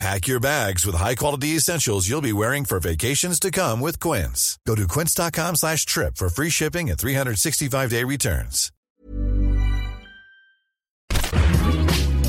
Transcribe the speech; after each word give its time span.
Pack 0.00 0.26
your 0.26 0.40
bags 0.40 0.84
with 0.84 0.96
high-quality 0.96 1.56
essentials 1.56 2.08
you'll 2.08 2.20
be 2.20 2.32
wearing 2.32 2.64
for 2.64 2.80
vacations 2.80 3.38
to 3.40 3.50
come 3.50 3.80
with 3.80 4.00
Quince. 4.00 4.58
Go 4.66 4.74
to 4.74 4.88
quince.com 4.88 5.54
slash 5.56 5.86
trip 5.86 6.16
for 6.16 6.28
free 6.28 6.50
shipping 6.50 6.90
and 6.90 6.98
365-day 6.98 8.04
returns. 8.04 8.70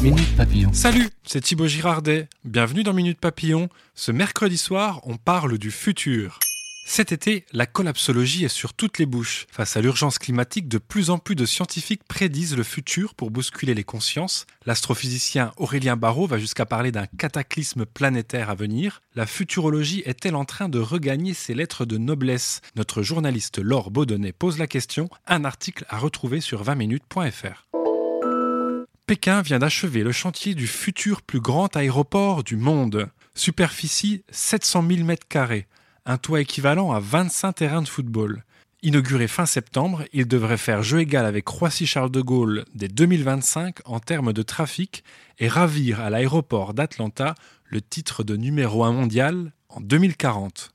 Minute 0.03 0.37
Papillon. 0.37 0.71
Salut, 0.71 1.09
c'est 1.23 1.41
Thibaut 1.41 1.67
Girardet. 1.67 2.29
Bienvenue 2.43 2.83
dans 2.83 2.93
Minute 2.93 3.19
Papillon. 3.19 3.69
Ce 3.95 4.11
mercredi 4.11 4.57
soir, 4.57 5.01
on 5.03 5.17
parle 5.17 5.57
du 5.57 5.71
futur. 5.71 6.39
Cet 6.87 7.11
été, 7.11 7.45
la 7.51 7.65
collapsologie 7.65 8.45
est 8.45 8.47
sur 8.47 8.75
toutes 8.75 8.99
les 8.99 9.07
bouches. 9.07 9.47
Face 9.51 9.75
à 9.75 9.81
l'urgence 9.81 10.19
climatique, 10.19 10.67
de 10.67 10.77
plus 10.77 11.09
en 11.09 11.17
plus 11.17 11.35
de 11.35 11.45
scientifiques 11.45 12.03
prédisent 12.07 12.55
le 12.55 12.63
futur 12.63 13.15
pour 13.15 13.31
bousculer 13.31 13.73
les 13.73 13.83
consciences. 13.83 14.45
L'astrophysicien 14.67 15.51
Aurélien 15.57 15.97
Barraud 15.97 16.27
va 16.27 16.37
jusqu'à 16.37 16.67
parler 16.67 16.91
d'un 16.91 17.07
cataclysme 17.07 17.87
planétaire 17.87 18.51
à 18.51 18.55
venir. 18.55 19.01
La 19.15 19.25
futurologie 19.25 20.03
est-elle 20.05 20.35
en 20.35 20.45
train 20.45 20.69
de 20.69 20.77
regagner 20.79 21.33
ses 21.33 21.55
lettres 21.55 21.85
de 21.85 21.97
noblesse? 21.97 22.61
Notre 22.75 23.01
journaliste 23.01 23.57
Laure 23.57 23.89
Baudonnet 23.89 24.31
pose 24.31 24.59
la 24.59 24.67
question. 24.67 25.09
Un 25.25 25.43
article 25.43 25.85
à 25.89 25.97
retrouver 25.97 26.39
sur 26.39 26.63
20minutes.fr. 26.63 27.67
Pékin 29.07 29.41
vient 29.41 29.59
d'achever 29.59 30.03
le 30.03 30.11
chantier 30.11 30.53
du 30.53 30.67
futur 30.67 31.23
plus 31.23 31.41
grand 31.41 31.75
aéroport 31.75 32.43
du 32.43 32.57
monde. 32.57 33.09
Superficie 33.33 34.23
700 34.29 34.85
000 34.87 35.07
m2 35.07 35.63
un 36.05 36.17
toit 36.17 36.41
équivalent 36.41 36.91
à 36.91 36.99
25 36.99 37.53
terrains 37.53 37.81
de 37.81 37.87
football. 37.87 38.43
Inauguré 38.83 39.27
fin 39.27 39.47
septembre, 39.47 40.03
il 40.13 40.27
devrait 40.27 40.57
faire 40.57 40.83
jeu 40.83 40.99
égal 40.99 41.25
avec 41.25 41.47
Roissy-Charles 41.47 42.11
de 42.11 42.21
Gaulle 42.21 42.65
dès 42.75 42.87
2025 42.87 43.77
en 43.85 43.99
termes 43.99 44.31
de 44.31 44.43
trafic 44.43 45.03
et 45.39 45.47
ravir 45.47 46.01
à 46.01 46.11
l'aéroport 46.11 46.75
d'Atlanta 46.75 47.33
le 47.65 47.81
titre 47.81 48.23
de 48.23 48.35
numéro 48.35 48.83
1 48.83 48.91
mondial 48.91 49.51
en 49.69 49.81
2040. 49.81 50.71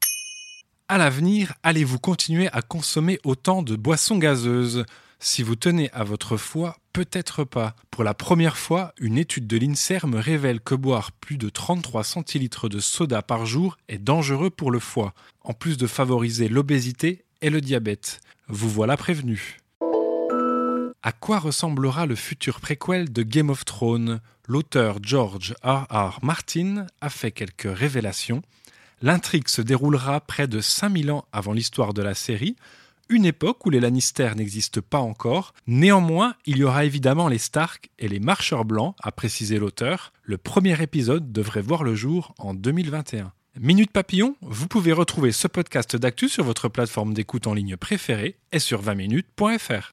À 0.89 0.99
l'avenir, 0.99 1.55
allez-vous 1.63 2.01
continuer 2.01 2.49
à 2.53 2.63
consommer 2.63 3.21
autant 3.23 3.63
de 3.63 3.77
boissons 3.77 4.19
gazeuses? 4.19 4.85
Si 5.23 5.43
vous 5.43 5.55
tenez 5.55 5.91
à 5.93 6.03
votre 6.03 6.39
foi, 6.39 6.79
peut-être 6.95 7.45
pas. 7.45 7.77
Pour 7.91 8.05
la 8.05 8.15
première 8.15 8.57
fois, 8.57 8.95
une 8.99 9.19
étude 9.19 9.47
de 9.47 9.59
l'INSERM 9.59 10.15
révèle 10.15 10.61
que 10.63 10.75
boire 10.75 11.13
plus 11.13 11.37
de 11.37 11.51
33 11.51 12.05
centilitres 12.05 12.71
de 12.71 12.81
soda 12.81 13.21
par 13.21 13.45
jour 13.45 13.77
est 13.89 13.99
dangereux 13.99 14.49
pour 14.49 14.71
le 14.71 14.79
foie, 14.79 15.13
en 15.43 15.53
plus 15.53 15.77
de 15.77 15.87
favoriser 15.87 16.49
l'obésité 16.49 17.27
et 17.43 17.51
le 17.51 17.61
diabète. 17.61 18.23
Vous 18.49 18.71
voilà 18.71 18.97
prévenu. 18.97 19.59
À 21.03 21.13
quoi 21.13 21.39
ressemblera 21.39 22.07
le 22.07 22.15
futur 22.15 22.59
préquel 22.59 23.13
de 23.13 23.23
Game 23.23 23.51
of 23.51 23.67
Thrones? 23.67 24.21
L'auteur 24.49 25.01
George 25.03 25.55
R. 25.63 25.87
R. 25.91 26.19
Martin 26.23 26.87
a 27.03 27.11
fait 27.11 27.31
quelques 27.31 27.69
révélations. 27.71 28.41
L'intrigue 29.03 29.49
se 29.49 29.61
déroulera 29.61 30.21
près 30.23 30.49
de 30.49 30.63
5000 30.63 31.11
ans 31.11 31.27
avant 31.31 31.53
l'histoire 31.53 31.93
de 31.93 32.03
la 32.03 32.15
série, 32.15 32.57
une 33.11 33.27
époque 33.27 33.67
où 33.67 33.71
les 33.71 33.81
Lannister 33.81 34.31
n'existent 34.37 34.81
pas 34.89 35.01
encore. 35.01 35.53
Néanmoins, 35.67 36.35
il 36.47 36.59
y 36.59 36.65
aura 36.65 36.85
évidemment 36.85 37.29
les 37.29 37.39
Stark 37.39 37.91
et 37.99 38.09
les 38.09 38.21
Marcheurs 38.21 38.65
Blancs, 38.65 38.95
a 39.03 39.13
précisé 39.13 39.59
l'auteur. 39.59 40.13
Le 40.23 40.39
premier 40.39 40.81
épisode 40.81 41.33
devrait 41.33 41.61
voir 41.61 41.83
le 41.83 41.95
jour 41.95 42.35
en 42.39 42.55
2021. 42.55 43.33
Minute 43.59 43.91
Papillon, 43.91 44.37
vous 44.43 44.69
pouvez 44.69 44.93
retrouver 44.93 45.33
ce 45.33 45.49
podcast 45.49 45.97
d'actu 45.97 46.29
sur 46.29 46.45
votre 46.45 46.69
plateforme 46.69 47.13
d'écoute 47.13 47.49
en 47.49 47.55
ligne 47.55 47.77
préférée 47.77 48.37
et 48.53 48.61
sur 48.61 48.81
20minutes.fr. 48.81 49.93